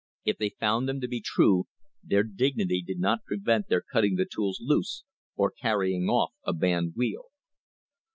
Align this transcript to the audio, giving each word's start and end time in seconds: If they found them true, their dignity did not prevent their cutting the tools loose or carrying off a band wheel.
If 0.25 0.39
they 0.39 0.49
found 0.59 0.89
them 0.89 0.99
true, 1.23 1.67
their 2.03 2.23
dignity 2.23 2.81
did 2.81 2.97
not 2.97 3.23
prevent 3.23 3.67
their 3.67 3.83
cutting 3.83 4.15
the 4.15 4.25
tools 4.25 4.57
loose 4.59 5.03
or 5.35 5.51
carrying 5.51 6.09
off 6.09 6.31
a 6.43 6.53
band 6.53 6.93
wheel. 6.95 7.25